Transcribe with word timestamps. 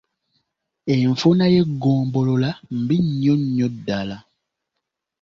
Enfuna 0.95 1.45
y'eggombolola 1.53 2.49
mbi 2.79 2.95
nnyo 3.03 3.33
nnyo 3.41 3.67
ddala. 3.75 4.17